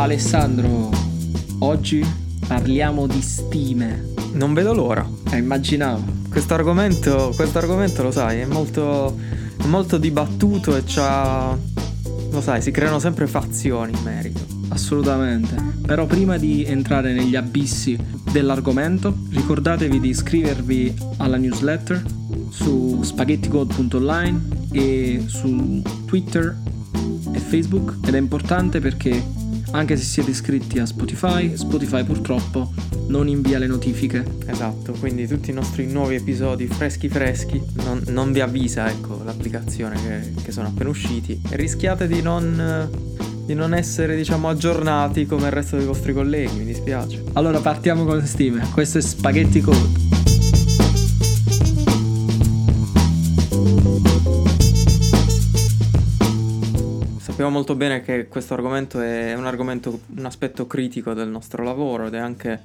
[0.00, 0.88] Alessandro,
[1.58, 2.02] oggi
[2.48, 4.12] parliamo di stime.
[4.32, 5.06] Non vedo l'ora.
[5.30, 6.02] Eh, immaginavo.
[6.30, 9.14] Questo argomento, questo argomento lo sai, è molto,
[9.62, 11.54] è molto dibattuto e c'ha...
[12.30, 14.40] Lo sai, si creano sempre fazioni in merito.
[14.68, 15.54] Assolutamente.
[15.84, 17.98] Però prima di entrare negli abissi
[18.32, 22.02] dell'argomento, ricordatevi di iscrivervi alla newsletter
[22.48, 26.56] su spaghetticode.online e su Twitter
[27.32, 32.72] e Facebook ed è importante perché anche se siete iscritti a Spotify, Spotify purtroppo
[33.08, 34.24] non invia le notifiche.
[34.46, 39.96] Esatto, quindi tutti i nostri nuovi episodi freschi freschi non, non vi avvisa ecco l'applicazione
[40.02, 42.88] che, che, sono appena usciti e rischiate di non,
[43.44, 47.22] di non essere diciamo aggiornati come il resto dei vostri colleghi, mi dispiace.
[47.34, 50.19] Allora partiamo con le stime, questo è Spaghetti Code.
[57.40, 62.06] Sappiamo molto bene che questo argomento è un argomento, un aspetto critico del nostro lavoro
[62.06, 62.60] ed è anche,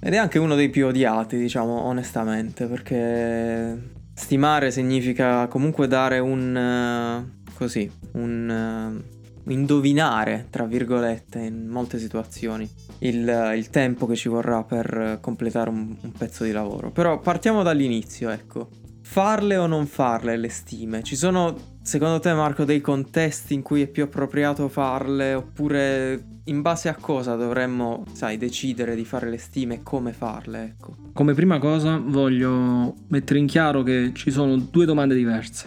[0.00, 7.24] ed è anche uno dei più odiati, diciamo onestamente, perché stimare significa comunque dare un,
[7.54, 9.02] così, un
[9.46, 15.96] indovinare, tra virgolette, in molte situazioni il, il tempo che ci vorrà per completare un,
[15.98, 16.90] un pezzo di lavoro.
[16.90, 18.87] Però partiamo dall'inizio, ecco.
[19.10, 21.02] Farle o non farle le stime?
[21.02, 25.32] Ci sono Secondo te, Marco, dei contesti in cui è più appropriato farle?
[25.32, 30.64] Oppure in base a cosa dovremmo, sai, decidere di fare le stime e come farle?
[30.64, 30.94] Ecco.
[31.14, 35.66] Come prima cosa voglio mettere in chiaro che ci sono due domande diverse,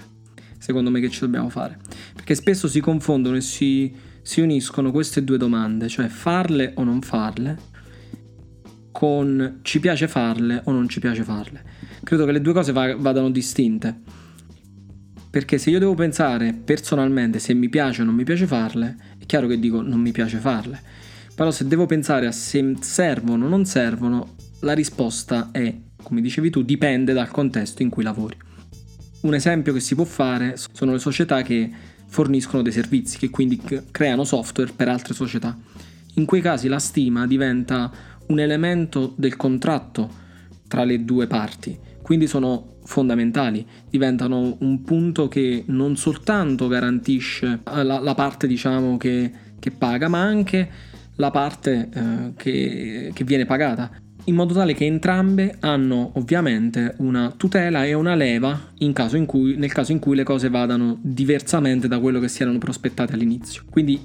[0.59, 1.79] secondo me, che ci dobbiamo fare.
[2.13, 7.01] Perché spesso si confondono e si, si uniscono queste due domande, cioè farle o non
[7.01, 7.57] farle,
[8.91, 11.63] con ci piace farle o non ci piace farle.
[12.03, 14.19] Credo che le due cose va- vadano distinte
[15.31, 19.25] perché se io devo pensare personalmente se mi piace o non mi piace farle, è
[19.25, 20.77] chiaro che dico non mi piace farle.
[21.33, 26.49] Però se devo pensare a se servono o non servono, la risposta è, come dicevi
[26.49, 28.35] tu, dipende dal contesto in cui lavori.
[29.21, 31.71] Un esempio che si può fare sono le società che
[32.07, 33.57] forniscono dei servizi, che quindi
[33.89, 35.57] creano software per altre società.
[36.15, 37.89] In quei casi la stima diventa
[38.31, 40.09] un elemento del contratto
[40.67, 47.83] tra le due parti, quindi sono fondamentali, diventano un punto che non soltanto garantisce eh,
[47.83, 50.69] la, la parte diciamo che, che, paga, ma anche
[51.15, 53.91] la parte eh, che, che viene pagata
[54.25, 59.71] in modo tale che entrambe hanno ovviamente una tutela e una leva caso cui, nel
[59.71, 63.63] caso in cui le cose vadano diversamente da quello che si erano prospettate all'inizio.
[63.69, 63.99] Quindi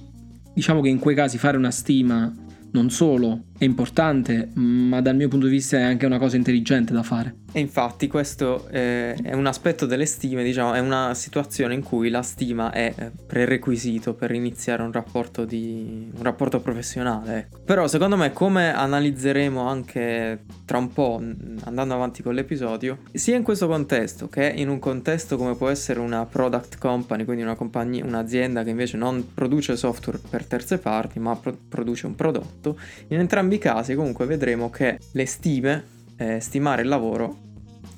[0.54, 2.32] diciamo che in quei casi fare una stima
[2.70, 6.92] non solo è importante, ma dal mio punto di vista è anche una cosa intelligente
[6.92, 7.34] da fare.
[7.56, 12.10] E infatti questo eh, è un aspetto delle stime, diciamo, è una situazione in cui
[12.10, 17.38] la stima è eh, prerequisito per iniziare un rapporto, di, un rapporto professionale.
[17.38, 17.60] Ecco.
[17.64, 21.16] Però secondo me come analizzeremo anche tra un po'
[21.64, 26.00] andando avanti con l'episodio, sia in questo contesto che in un contesto come può essere
[26.00, 31.18] una product company, quindi una compagnia, un'azienda che invece non produce software per terze parti
[31.18, 32.78] ma pro- produce un prodotto,
[33.08, 35.84] in entrambi i casi comunque vedremo che le stime
[36.16, 37.44] eh, stimare il lavoro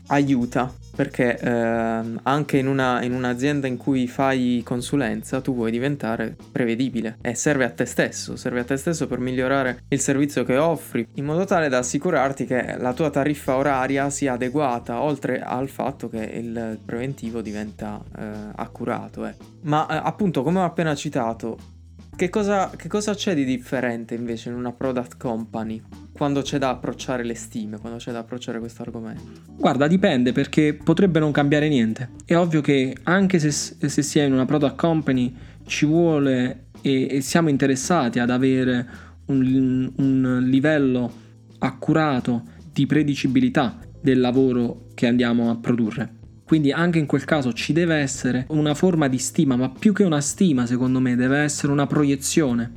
[0.09, 6.37] aiuta perché eh, anche in, una, in, un'azienda in cui fai consulenza tu vuoi diventare
[6.51, 10.57] prevedibile e serve a te stesso, serve a te stesso per migliorare il servizio che
[10.57, 15.69] offri in modo tale da assicurarti che la tua tariffa oraria sia adeguata oltre al
[15.69, 18.25] fatto che il preventivo diventa eh,
[18.57, 19.25] accurato.
[19.25, 19.35] Eh.
[19.63, 21.77] Ma eh, appunto come ho appena citato
[22.19, 25.81] che cosa, che cosa, c'è di differente invece in una product company
[26.11, 29.23] quando c'è da approcciare le stime, quando c'è da approcciare questo argomento?
[29.57, 32.11] Guarda, dipende perché potrebbe non cambiare niente.
[32.25, 35.33] È ovvio che anche se, se si è in una product company
[35.65, 38.85] ci vuole e, e siamo interessati ad avere
[39.27, 41.13] un, un livello
[41.59, 42.43] accurato
[42.73, 46.18] di predicibilità del lavoro che andiamo a produrre.
[46.49, 50.03] Quindi anche in quel caso ci deve essere una forma di stima, ma più che
[50.03, 52.73] una stima secondo me deve essere una proiezione,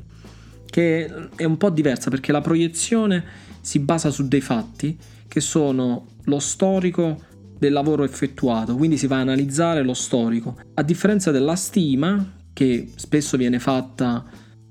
[0.65, 3.23] che è un po' diversa perché la proiezione
[3.61, 7.17] si basa su dei fatti che sono lo storico
[7.57, 12.91] del lavoro effettuato, quindi si va a analizzare lo storico, a differenza della stima che
[12.95, 14.25] spesso viene fatta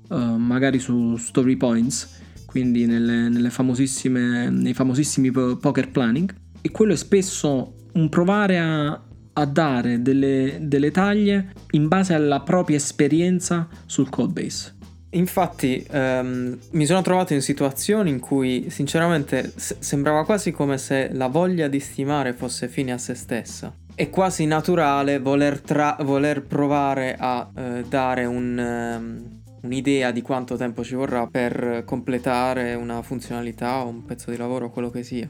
[0.09, 6.97] uh, magari su story points, quindi nelle, nelle nei famosissimi poker planning, e quello è
[6.97, 9.01] spesso un provare a,
[9.33, 14.77] a dare delle, delle, taglie in base alla propria esperienza sul codebase.
[15.13, 21.09] Infatti um, mi sono trovato in situazioni in cui sinceramente s- sembrava quasi come se
[21.11, 23.73] la voglia di stimare fosse fine a se stessa.
[23.93, 30.55] è quasi naturale voler, tra- voler provare a eh, dare un, um, un'idea di quanto
[30.55, 35.03] tempo ci vorrà per completare una funzionalità o un pezzo di lavoro o quello che
[35.03, 35.29] sia.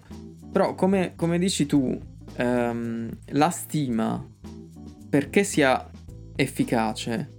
[0.51, 1.99] Però come, come dici tu,
[2.37, 4.27] um, la stima
[5.09, 5.89] perché sia
[6.35, 7.33] efficace,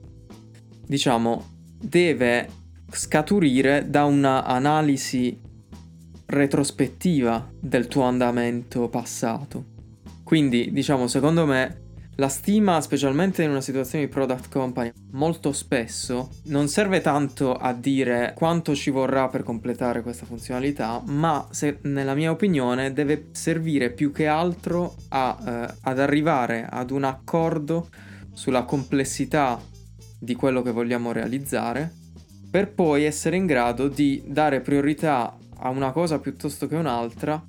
[0.86, 1.44] diciamo,
[1.80, 2.48] deve
[2.90, 5.40] scaturire da una analisi
[6.26, 9.70] retrospettiva del tuo andamento passato.
[10.22, 11.81] Quindi, diciamo, secondo me
[12.16, 17.72] la stima, specialmente in una situazione di product company, molto spesso non serve tanto a
[17.72, 23.90] dire quanto ci vorrà per completare questa funzionalità, ma se, nella mia opinione deve servire
[23.90, 27.88] più che altro a, eh, ad arrivare ad un accordo
[28.32, 29.60] sulla complessità
[30.18, 32.00] di quello che vogliamo realizzare
[32.50, 37.42] per poi essere in grado di dare priorità a una cosa piuttosto che un'altra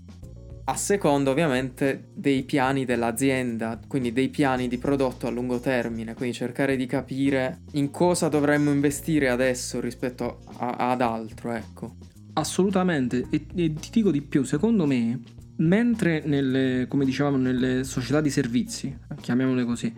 [0.65, 6.35] a seconda ovviamente dei piani dell'azienda, quindi dei piani di prodotto a lungo termine, quindi
[6.35, 11.95] cercare di capire in cosa dovremmo investire adesso rispetto a, ad altro, ecco.
[12.33, 15.19] Assolutamente, e, e, ti dico di più, secondo me,
[15.57, 19.93] mentre nelle, come dicevamo, nelle società di servizi, chiamiamole così,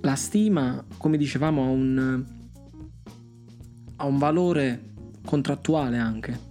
[0.00, 2.24] la stima, come dicevamo, ha un,
[3.96, 4.94] ha un valore
[5.24, 6.46] contrattuale anche.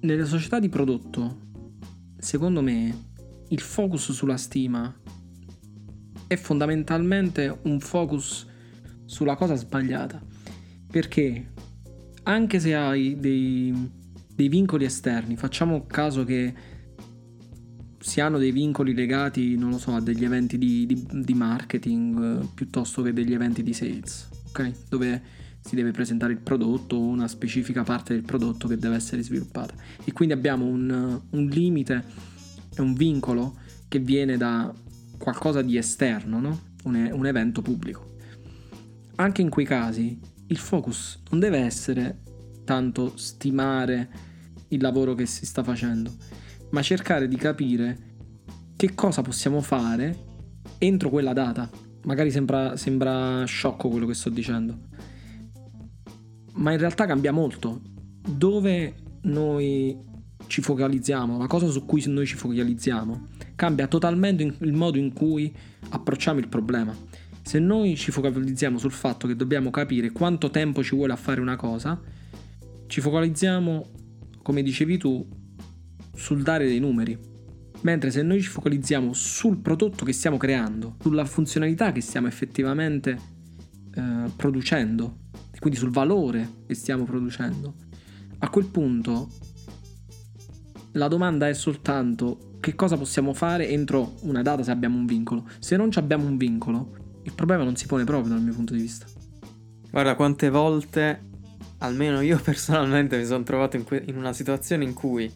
[0.00, 1.50] Nelle società di prodotto
[2.22, 3.10] secondo me
[3.48, 4.94] il focus sulla stima
[6.28, 8.46] è fondamentalmente un focus
[9.04, 10.22] sulla cosa sbagliata.
[10.88, 11.52] Perché
[12.22, 13.90] anche se hai dei,
[14.34, 16.54] dei vincoli esterni, facciamo caso che
[17.98, 22.42] si hanno dei vincoli legati, non lo so, a degli eventi di, di, di marketing
[22.42, 24.88] eh, piuttosto che degli eventi di sales, ok?
[24.88, 25.22] Dove
[25.62, 29.74] si deve presentare il prodotto o una specifica parte del prodotto che deve essere sviluppata.
[30.04, 32.04] E quindi abbiamo un, un limite
[32.78, 33.56] un vincolo
[33.88, 34.72] che viene da
[35.18, 36.60] qualcosa di esterno, no?
[36.84, 38.16] un, un evento pubblico.
[39.16, 42.20] Anche in quei casi il focus non deve essere
[42.64, 44.08] tanto stimare
[44.68, 46.12] il lavoro che si sta facendo,
[46.70, 48.10] ma cercare di capire
[48.76, 50.30] che cosa possiamo fare
[50.78, 51.70] entro quella data.
[52.04, 54.88] Magari sembra, sembra sciocco quello che sto dicendo,
[56.54, 57.80] ma in realtà cambia molto.
[58.26, 59.96] Dove noi
[60.46, 65.54] ci focalizziamo, la cosa su cui noi ci focalizziamo, cambia totalmente il modo in cui
[65.90, 66.94] approcciamo il problema.
[67.42, 71.40] Se noi ci focalizziamo sul fatto che dobbiamo capire quanto tempo ci vuole a fare
[71.40, 72.00] una cosa,
[72.86, 73.90] ci focalizziamo,
[74.42, 75.26] come dicevi tu,
[76.14, 77.18] sul dare dei numeri.
[77.80, 83.18] Mentre se noi ci focalizziamo sul prodotto che stiamo creando, sulla funzionalità che stiamo effettivamente
[83.94, 85.21] eh, producendo,
[85.62, 87.74] quindi sul valore che stiamo producendo.
[88.38, 89.28] A quel punto
[90.94, 95.48] la domanda è soltanto che cosa possiamo fare entro una data se abbiamo un vincolo.
[95.60, 98.80] Se non abbiamo un vincolo, il problema non si pone proprio dal mio punto di
[98.80, 99.06] vista.
[99.88, 101.28] Guarda quante volte,
[101.78, 105.32] almeno io personalmente mi sono trovato in, que- in una situazione in cui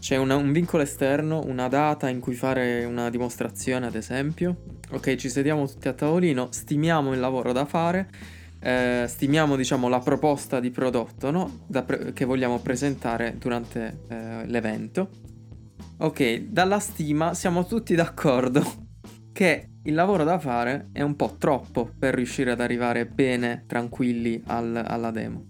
[0.00, 4.80] c'è una, un vincolo esterno, una data in cui fare una dimostrazione ad esempio.
[4.90, 9.98] Ok, ci sediamo tutti a tavolino, stimiamo il lavoro da fare eh, stimiamo diciamo la
[9.98, 11.66] proposta di prodotto no?
[11.84, 15.10] pre- che vogliamo presentare durante eh, l'evento.
[15.98, 18.62] Ok, dalla stima siamo tutti d'accordo
[19.32, 24.40] che il lavoro da fare è un po' troppo per riuscire ad arrivare bene, tranquilli
[24.46, 25.46] al- alla demo.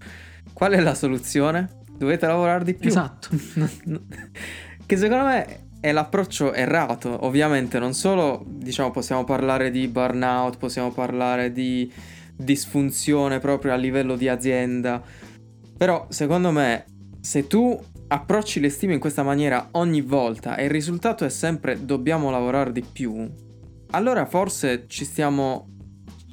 [0.53, 1.81] Qual è la soluzione?
[1.91, 2.89] Dovete lavorare di più.
[2.89, 3.29] Esatto.
[4.87, 7.27] che secondo me è l'approccio errato.
[7.27, 11.93] Ovviamente non solo, diciamo, possiamo parlare di burnout, possiamo parlare di
[12.45, 15.03] disfunzione proprio a livello di azienda.
[15.77, 16.85] Però secondo me
[17.21, 21.85] se tu approcci le stime in questa maniera ogni volta e il risultato è sempre
[21.85, 23.31] dobbiamo lavorare di più,
[23.93, 25.69] allora forse ci stiamo,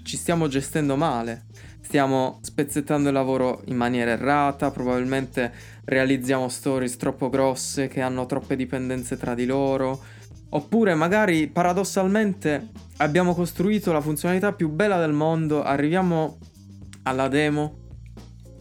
[0.03, 1.45] ci stiamo gestendo male.
[1.81, 5.51] Stiamo spezzettando il lavoro in maniera errata, probabilmente
[5.85, 9.99] realizziamo stories troppo grosse che hanno troppe dipendenze tra di loro,
[10.49, 16.37] oppure magari paradossalmente abbiamo costruito la funzionalità più bella del mondo, arriviamo
[17.03, 17.87] alla demo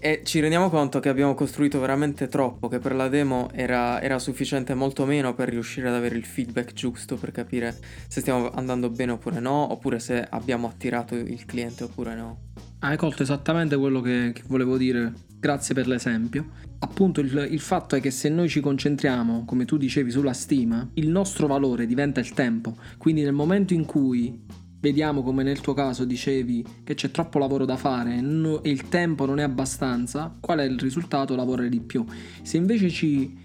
[0.00, 4.18] e ci rendiamo conto che abbiamo costruito veramente troppo, che per la demo era, era,
[4.20, 7.76] sufficiente molto meno per riuscire ad avere il feedback giusto per capire
[8.06, 12.38] se stiamo andando bene oppure no, oppure se abbiamo attirato il cliente oppure no.
[12.80, 16.67] Hai colto esattamente quello che, che volevo dire, grazie per l'esempio.
[16.80, 20.88] Appunto il, il fatto è che se noi ci concentriamo, come tu dicevi, sulla stima,
[20.94, 22.76] il nostro valore diventa il tempo.
[22.98, 24.40] Quindi nel momento in cui
[24.80, 29.26] vediamo come nel tuo caso dicevi che c'è troppo lavoro da fare e il tempo
[29.26, 31.34] non è abbastanza, qual è il risultato?
[31.34, 32.04] Lavorare di più.
[32.42, 33.36] Se invece ci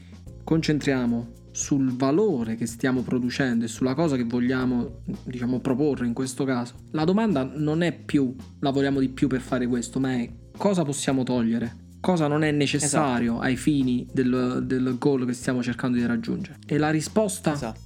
[0.44, 6.44] concentriamo sul valore che stiamo producendo e sulla cosa che vogliamo, diciamo, proporre in questo
[6.46, 10.84] caso, la domanda non è più lavoriamo di più per fare questo, ma è cosa
[10.84, 13.46] possiamo togliere, cosa non è necessario esatto.
[13.46, 16.58] ai fini del, del, goal che stiamo cercando di raggiungere.
[16.68, 17.80] E la risposta esatto.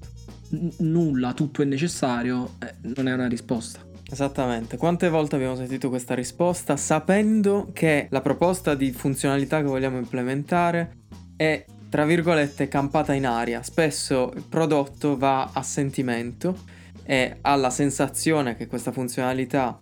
[0.53, 3.79] n- nulla, tutto è necessario, eh, non è una risposta.
[4.09, 9.99] Esattamente, quante volte abbiamo sentito questa risposta sapendo che la proposta di funzionalità che vogliamo
[9.99, 10.97] implementare
[11.35, 13.61] è tra virgolette campata in aria.
[13.61, 16.57] Spesso il prodotto va a sentimento
[17.03, 19.79] e ha la sensazione che questa funzionalità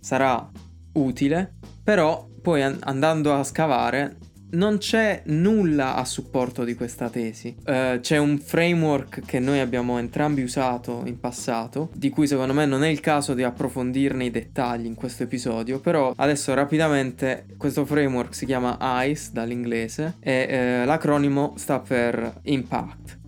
[0.00, 0.50] sarà
[0.92, 4.18] utile, però poi andando a scavare
[4.50, 7.56] non c'è nulla a supporto di questa tesi.
[7.58, 12.64] Uh, c'è un framework che noi abbiamo entrambi usato in passato, di cui secondo me
[12.64, 17.84] non è il caso di approfondirne i dettagli in questo episodio, però adesso rapidamente questo
[17.84, 23.18] framework si chiama ICE dall'inglese e uh, l'acronimo sta per Impact,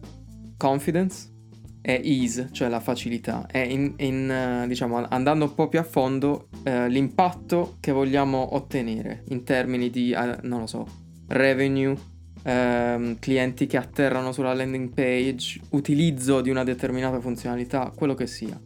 [0.56, 1.37] Confidence
[1.88, 3.46] e Ease, cioè la facilità.
[3.50, 9.24] E in, in, uh, diciamo, andando un po' più a fondo, l'impatto che vogliamo ottenere
[9.28, 10.86] in termini di, non lo so,
[11.28, 11.96] revenue,
[12.42, 18.60] ehm, clienti che atterrano sulla landing page, utilizzo di una determinata funzionalità, quello che sia.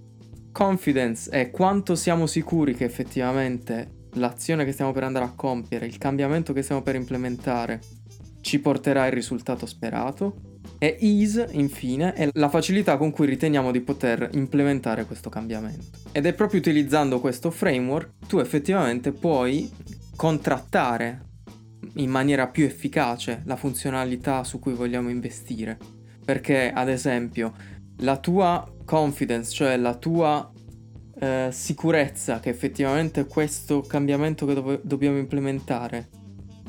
[0.51, 5.99] Confidence è quanto siamo sicuri che effettivamente l'azione che stiamo per andare a compiere, il
[5.99, 7.81] cambiamento che stiamo per implementare,
[8.41, 10.51] ci porterà il risultato sperato.
[10.83, 15.97] E ease, infine, è la facilità con cui riteniamo di poter implementare questo cambiamento.
[16.11, 19.71] Ed è proprio utilizzando questo framework tu effettivamente puoi
[20.17, 21.21] contrattare
[21.95, 25.79] in maniera più efficace la funzionalità su cui vogliamo investire.
[26.25, 27.53] Perché, ad esempio,
[27.99, 30.51] la tua confidence, cioè la tua
[31.21, 36.09] eh, sicurezza che effettivamente questo cambiamento che do- dobbiamo implementare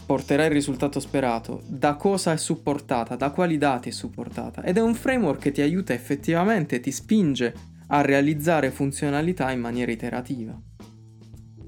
[0.06, 4.64] porterà il risultato sperato, da cosa è supportata, da quali dati è supportata.
[4.64, 7.54] Ed è un framework che ti aiuta effettivamente, ti spinge
[7.88, 10.60] a realizzare funzionalità in maniera iterativa.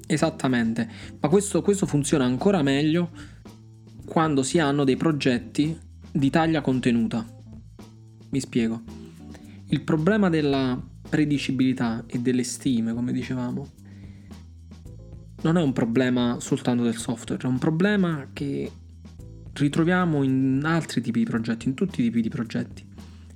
[0.08, 0.88] Esattamente,
[1.20, 3.10] ma questo, questo funziona ancora meglio
[4.06, 5.77] quando si hanno dei progetti
[6.12, 7.25] di taglia contenuta.
[8.30, 8.82] Mi spiego.
[9.70, 13.68] Il problema della predicibilità e delle stime, come dicevamo,
[15.46, 18.72] non è un problema soltanto del software, è un problema che
[19.54, 22.84] ritroviamo in altri tipi di progetti, in tutti i tipi di progetti.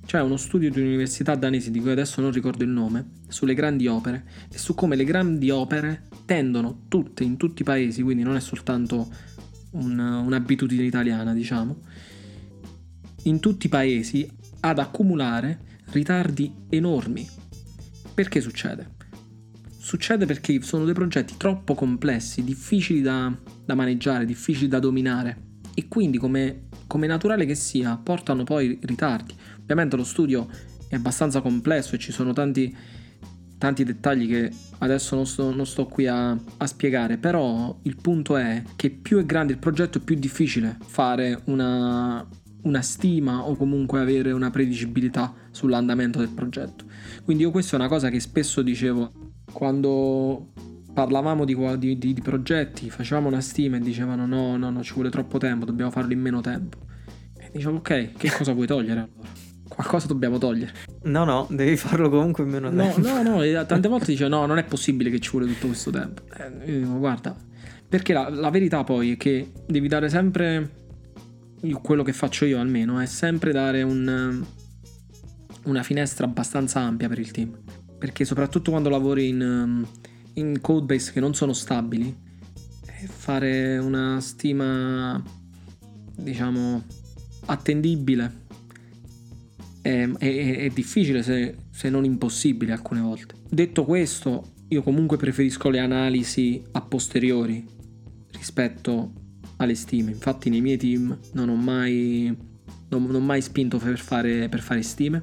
[0.04, 3.86] C'è uno studio di un'università danese di cui adesso non ricordo il nome, sulle grandi
[3.86, 8.34] opere e su come le grandi opere tendono tutte in tutti i paesi, quindi non
[8.34, 9.08] è soltanto
[9.72, 11.78] un, un'abitudine italiana, diciamo,
[13.24, 14.28] in tutti i paesi
[14.60, 15.60] ad accumulare
[15.92, 17.24] ritardi enormi.
[18.12, 18.98] Perché succede?
[19.82, 23.34] Succede perché sono dei progetti troppo complessi, difficili da,
[23.64, 29.34] da maneggiare, difficili da dominare e quindi come, come naturale che sia portano poi ritardi.
[29.62, 30.46] Ovviamente lo studio
[30.86, 32.76] è abbastanza complesso e ci sono tanti
[33.56, 38.36] tanti dettagli che adesso non sto, non sto qui a, a, spiegare, però il punto
[38.36, 42.26] è che più è grande il progetto più difficile fare una,
[42.62, 46.84] una stima o comunque avere una predicibilità sull'andamento del progetto.
[47.24, 50.48] Quindi io questa è una cosa che spesso dicevo quando
[50.92, 54.94] parlavamo di, di, di, di progetti, facevamo una stima e dicevano no, no, no, ci
[54.94, 56.78] vuole troppo tempo, dobbiamo farlo in meno tempo.
[57.36, 59.48] E dicevo ok, che cosa vuoi togliere allora?
[59.70, 60.72] qualcosa dobbiamo togliere.
[61.04, 63.00] No, no, devi farlo comunque in meno tempo.
[63.00, 65.90] No, no, no, tante volte dice no, non è possibile che ci vuole tutto questo
[65.90, 66.22] tempo.
[66.36, 67.34] Eh, dico, guarda,
[67.88, 70.70] perché la, la, verità poi è che devi dare sempre,
[71.80, 74.44] quello che faccio io almeno, è sempre dare un,
[75.64, 77.56] una finestra abbastanza ampia per il team.
[78.00, 79.86] Perché soprattutto quando lavori in,
[80.32, 82.16] in codebase che non sono stabili,
[82.86, 85.22] eh, fare una stima,
[86.16, 86.82] diciamo,
[87.44, 88.46] attendibile
[89.82, 93.34] è, è, è difficile se, se non impossibile alcune volte.
[93.48, 97.66] Detto questo, io comunque preferisco le analisi a posteriori
[98.32, 99.12] rispetto
[99.56, 100.10] alle stime.
[100.12, 102.34] Infatti nei miei team non ho mai,
[102.88, 105.22] non, non ho mai spinto per fare, per fare, stime.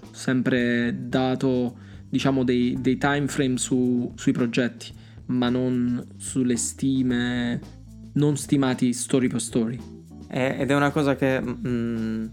[0.00, 4.92] Ho sempre dato diciamo dei, dei time frame su, sui progetti,
[5.26, 7.60] ma non sulle stime,
[8.14, 9.78] non stimati story per story.
[10.28, 12.26] ed è una cosa che mm,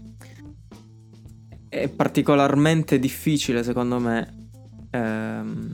[1.68, 4.48] è particolarmente difficile secondo me
[4.90, 5.72] ehm,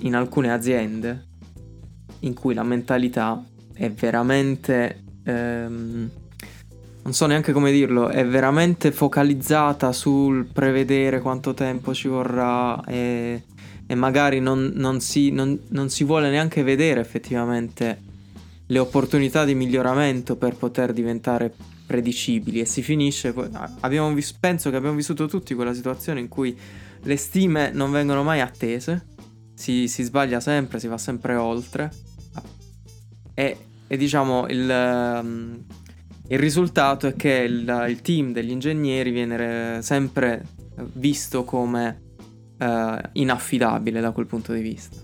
[0.00, 1.26] in alcune aziende
[2.20, 6.10] in cui la mentalità è veramente ehm,
[7.06, 13.44] non so neanche come dirlo è veramente focalizzata sul prevedere quanto tempo ci vorrà e,
[13.86, 18.02] e magari non, non, si, non, non si vuole neanche vedere effettivamente
[18.66, 21.54] le opportunità di miglioramento per poter diventare
[21.86, 23.32] predicibili e si finisce.
[23.82, 26.58] Abbiamo penso che abbiamo vissuto tutti quella situazione in cui
[27.00, 29.06] le stime non vengono mai attese,
[29.54, 31.88] si, si sbaglia sempre, si va sempre oltre.
[33.32, 35.62] E, e diciamo il,
[36.28, 40.44] il, risultato è che il, il, team degli ingegneri viene sempre
[40.94, 42.00] visto come
[42.58, 44.96] uh, inaffidabile da quel punto di vista.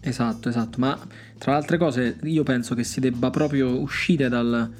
[0.00, 0.98] Esatto, esatto, ma
[1.38, 4.70] tra le altre cose io penso che si debba proprio uscire dal,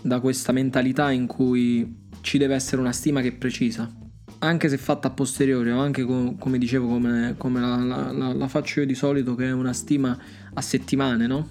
[0.00, 3.90] da questa mentalità in cui ci deve essere una stima che è precisa,
[4.38, 8.32] anche se fatta a posteriori o anche co- come dicevo come, come la, la, la,
[8.32, 10.16] la, faccio io di solito che è una stima
[10.54, 11.48] a settimane, no?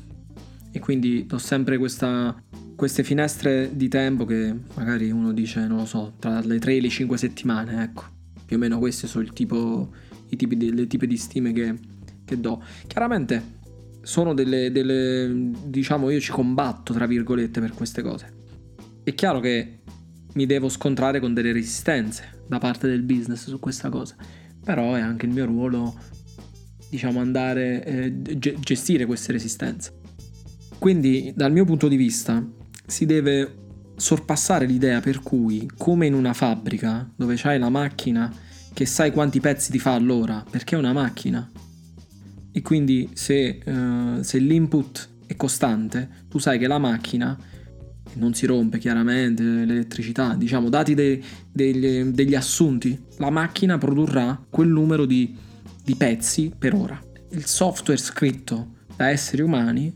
[0.71, 2.35] E quindi ho sempre questa,
[2.75, 6.81] queste finestre di tempo che magari uno dice, non lo so, tra le 3 e
[6.81, 8.03] le 5 settimane, ecco,
[8.45, 9.91] più o meno questi sono tipo,
[10.29, 11.77] i tipi di, le tipi di stime che,
[12.25, 12.63] che do.
[12.87, 13.61] Chiaramente
[14.01, 18.41] sono delle, delle, diciamo, io ci combatto, tra virgolette, per queste cose.
[19.03, 19.79] È chiaro che
[20.33, 24.15] mi devo scontrare con delle resistenze da parte del business su questa cosa,
[24.63, 25.97] però è anche il mio ruolo,
[26.89, 28.13] diciamo, andare eh,
[28.59, 29.99] gestire queste resistenze.
[30.79, 32.45] Quindi, dal mio punto di vista,
[32.85, 33.55] si deve
[33.95, 38.33] sorpassare l'idea per cui, come in una fabbrica, dove c'hai la macchina
[38.73, 41.49] che sai quanti pezzi ti fa all'ora, perché è una macchina,
[42.55, 47.37] e quindi se, uh, se l'input è costante, tu sai che la macchina
[48.13, 51.19] non si rompe chiaramente l'elettricità, diciamo dati de,
[51.51, 55.35] degli, degli, assunti, la macchina produrrà quel numero di,
[55.83, 57.01] di pezzi per ora.
[57.31, 59.91] Il software scritto da esseri umani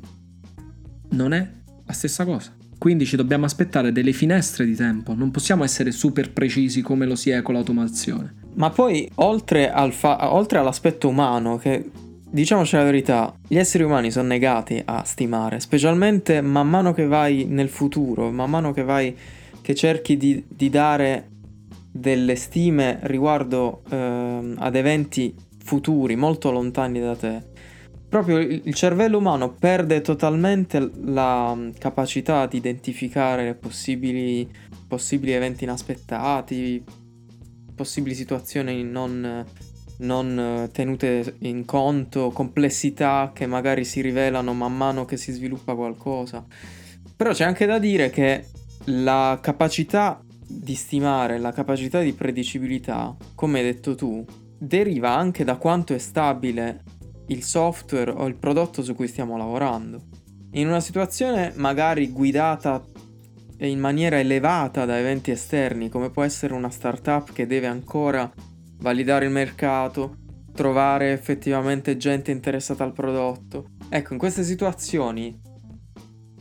[1.10, 1.52] non è
[1.86, 2.57] la stessa cosa.
[2.78, 7.16] Quindi ci dobbiamo aspettare delle finestre di tempo, non possiamo essere super precisi come lo
[7.16, 8.36] si è con l'automazione.
[8.56, 11.90] Ma poi, oltre, al fa- oltre all'aspetto umano, che
[12.30, 17.46] Diciamoci la verità, gli esseri umani sono negati a stimare, specialmente man mano che vai
[17.46, 19.16] nel futuro, man mano che vai,
[19.62, 21.30] che cerchi di, di dare
[21.90, 27.44] delle stime riguardo eh, ad eventi futuri molto lontani da te.
[28.10, 34.50] Proprio il, cervello umano perde totalmente la mm, capacità di identificare possibili,
[34.88, 36.84] possibili eventi inaspettati,
[37.76, 39.46] possibili situazioni non
[40.00, 45.76] non eh, tenute in conto, complessità che magari si rivelano man mano che si sviluppa
[45.76, 46.46] qualcosa.
[47.16, 48.46] Però c'è anche da dire che
[48.86, 54.24] la capacità di stimare, la capacità di predicibilità, come hai detto tu,
[54.58, 56.84] deriva anche da quanto è stabile
[57.28, 60.02] il software o il prodotto su cui stiamo lavorando.
[60.52, 62.84] In una situazione magari guidata
[63.60, 68.32] in maniera elevata da eventi esterni, come può essere una startup che deve ancora
[68.80, 70.18] validare il mercato,
[70.54, 73.70] trovare effettivamente gente interessata al prodotto.
[73.90, 75.40] Ecco, in queste situazioni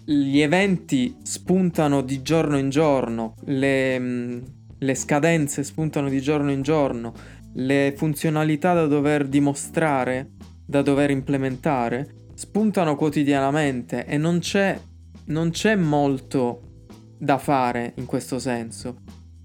[0.05, 4.43] gli eventi spuntano di giorno in giorno, le, mm,
[4.79, 7.13] le scadenze spuntano di giorno in giorno,
[7.55, 10.31] le funzionalità da dover dimostrare,
[10.67, 14.79] da dover implementare, spuntano quotidianamente e non c'è,
[15.27, 16.61] non c'è molto
[17.19, 18.99] da fare in questo senso.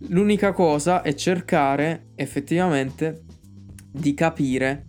[0.07, 3.23] L'unica cosa è cercare effettivamente
[3.91, 4.87] di capire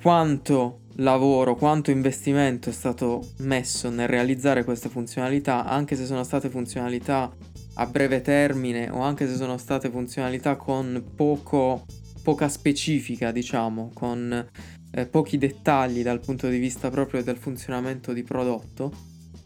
[0.00, 6.48] quanto lavoro, quanto investimento è stato messo nel realizzare queste funzionalità, anche se sono state
[6.48, 7.32] funzionalità
[7.74, 11.84] a breve termine o anche se sono state funzionalità con poco,
[12.22, 14.46] poca specifica, diciamo, con
[14.90, 18.92] eh, pochi dettagli dal punto di vista proprio del funzionamento di prodotto,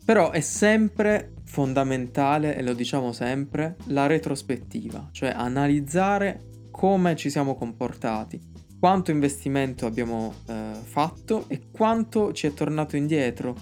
[0.05, 7.55] però è sempre fondamentale, e lo diciamo sempre, la retrospettiva, cioè analizzare come ci siamo
[7.55, 8.41] comportati,
[8.83, 13.55] quanto investimento abbiamo eh, fatto e quanto ci è tornato indietro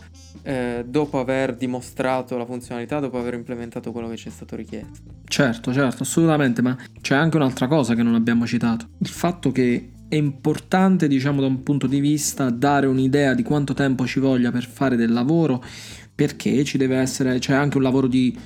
[0.43, 4.99] eh, dopo aver dimostrato la funzionalità, dopo aver implementato quello che ci è stato richiesto.
[5.25, 9.91] Certo, certo, assolutamente, ma c'è anche un'altra cosa che non abbiamo citato, il fatto che
[10.11, 14.51] è importante, diciamo, da un punto di vista dare un'idea di quanto tempo ci voglia
[14.51, 15.65] per fare del lavoro
[16.13, 18.37] perché ci deve essere, c'è anche un lavoro di,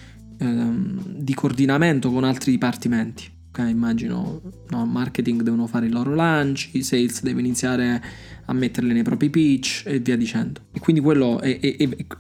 [0.41, 3.33] ehm, di coordinamento con altri dipartimenti.
[3.49, 8.03] Okay, immagino, no, marketing devono fare i loro lanci, sales deve iniziare
[8.45, 10.61] a metterli nei propri pitch e via dicendo.
[10.71, 11.77] E quindi quello è, è,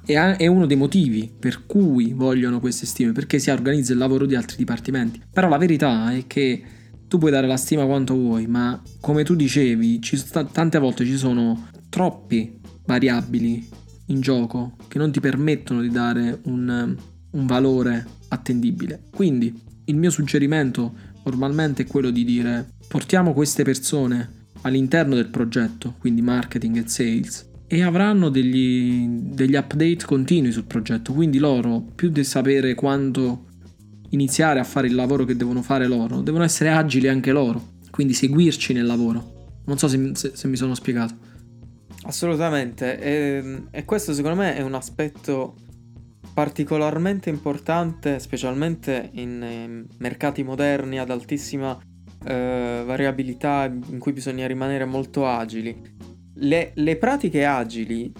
[0.06, 4.24] è, è, uno dei motivi per cui vogliono queste stime, perché si organizza il lavoro
[4.24, 5.20] di altri dipartimenti.
[5.30, 6.62] Però la verità è che
[7.08, 11.16] tu puoi dare la stima quanto vuoi, ma come tu dicevi, sta, tante volte ci
[11.16, 13.68] sono troppi variabili
[14.06, 16.96] in gioco che non ti permettono di dare un,
[17.30, 19.04] un valore attendibile.
[19.10, 19.54] Quindi
[19.86, 26.22] il mio suggerimento normalmente è quello di dire portiamo queste persone all'interno del progetto, quindi
[26.22, 32.24] marketing e sales, e avranno degli, degli update continui sul progetto, quindi loro più di
[32.24, 33.46] sapere quanto
[34.14, 38.14] iniziare a fare il lavoro che devono fare loro, devono essere agili anche loro, quindi
[38.14, 39.32] seguirci nel lavoro.
[39.66, 41.14] Non so se, se, se mi sono spiegato.
[42.04, 45.56] Assolutamente, e, e questo secondo me è un aspetto
[46.34, 51.78] particolarmente importante, specialmente in eh, mercati moderni ad altissima
[52.24, 55.80] eh, variabilità in cui bisogna rimanere molto agili.
[56.36, 58.12] Le, le pratiche agili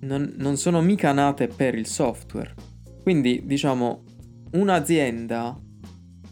[0.00, 2.54] non, non sono mica nate per il software.
[3.02, 4.04] Quindi, diciamo,
[4.52, 5.58] un'azienda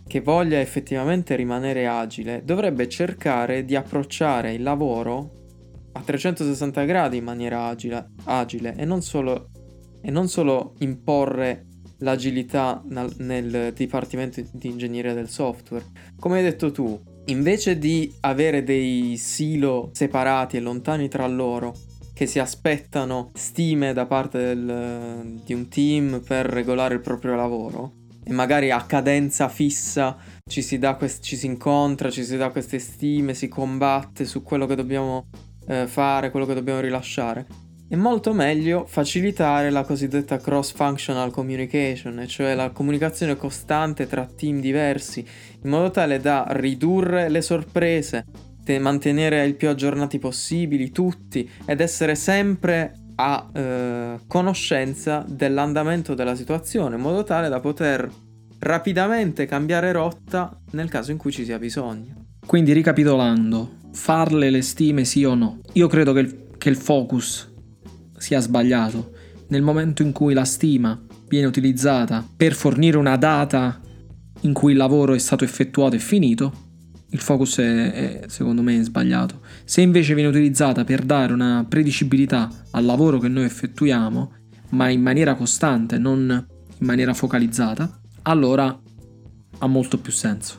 [0.06, 5.32] che voglia effettivamente rimanere agile dovrebbe cercare di approcciare il lavoro
[5.92, 9.50] a 360 gradi in maniera agile, agile e, non solo,
[10.00, 11.66] e, non solo, imporre
[11.98, 15.84] l'agilità nel, nel dipartimento di ingegneria del software.
[16.18, 21.74] Come hai detto tu, invece di avere dei silo separati e lontani tra loro
[22.14, 28.06] che si aspettano stime da parte del, di un team per regolare il proprio lavoro
[28.28, 30.14] e magari a cadenza fissa
[30.46, 34.66] ci si, quest- ci si incontra, ci si dà queste stime, si combatte su quello
[34.66, 35.28] che dobbiamo
[35.66, 37.46] eh, fare, quello che dobbiamo rilasciare.
[37.88, 45.26] È molto meglio facilitare la cosiddetta cross-functional communication, cioè la comunicazione costante tra team diversi,
[45.62, 48.26] in modo tale da ridurre le sorprese,
[48.78, 56.94] mantenere il più aggiornati possibili tutti ed essere sempre a eh, conoscenza dell'andamento della situazione
[56.94, 58.08] in modo tale da poter
[58.60, 62.26] rapidamente cambiare rotta nel caso in cui ci sia bisogno.
[62.46, 65.58] Quindi ricapitolando, farle le stime sì o no?
[65.72, 67.52] Io credo che il, che il focus
[68.16, 69.12] sia sbagliato.
[69.48, 73.80] Nel momento in cui la stima viene utilizzata per fornire una data
[74.42, 76.67] in cui il lavoro è stato effettuato e finito,
[77.10, 79.40] il focus è, è, secondo me sbagliato.
[79.64, 84.32] Se invece viene utilizzata per dare una predicibilità al lavoro che noi effettuiamo,
[84.70, 86.46] ma in maniera costante, non
[86.78, 88.78] in maniera focalizzata, allora
[89.58, 90.58] ha molto più senso.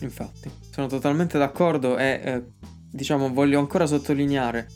[0.00, 2.42] Infatti, sono totalmente d'accordo e eh,
[2.90, 4.68] diciamo voglio ancora sottolineare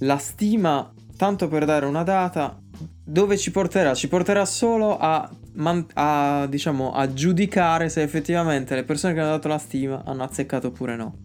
[0.00, 2.60] la stima tanto per dare una data
[3.04, 3.94] dove ci porterà?
[3.94, 9.30] Ci porterà solo a man- a, diciamo, a giudicare se effettivamente le persone che hanno
[9.30, 11.16] dato la stima hanno azzeccato oppure no,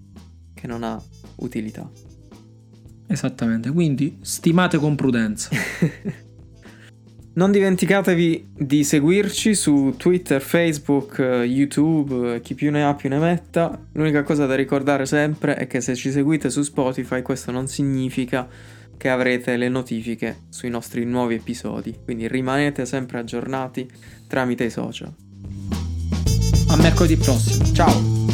[0.54, 1.02] che non ha
[1.38, 1.90] utilità.
[3.08, 5.50] Esattamente, quindi stimate con prudenza.
[7.38, 13.80] non dimenticatevi di seguirci su Twitter, Facebook, YouTube, chi più ne ha più ne metta.
[13.94, 18.48] L'unica cosa da ricordare sempre è che se ci seguite su Spotify questo non significa
[18.98, 23.90] che avrete le notifiche sui nostri nuovi episodi, quindi rimanete sempre aggiornati
[24.28, 25.14] tramite i social.
[26.70, 27.64] A mercoledì prossimo.
[27.74, 28.27] Ciao!